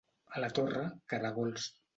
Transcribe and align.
A 0.37 0.41
la 0.43 0.49
Torre, 0.59 0.87
caragols. 1.15 1.73